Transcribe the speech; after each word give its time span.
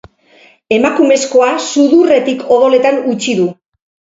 Emakumezkoa 0.77 1.51
sudurretik 1.67 2.43
odoletan 2.59 3.01
utzi 3.15 3.37
du. 3.43 3.47